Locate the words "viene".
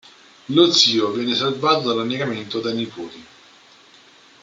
1.11-1.35